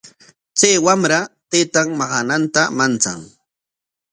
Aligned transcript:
Chay 0.59 0.75
wamra 0.85 1.19
taytan 1.49 1.87
maqananta 1.99 2.61
manchan. 2.77 3.19